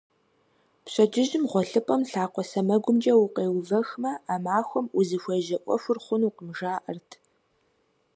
[0.85, 7.09] Пщэдджыжьым гъуэлъыпӀэм лъакъуэ сэмэгумкӀэ укъеувэхмэ, а махуэм узыхуежьэ Ӏуэхур хъунукъым, жаӀэрт.